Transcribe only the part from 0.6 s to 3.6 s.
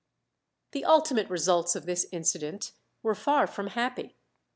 The ultimate results of this incident were far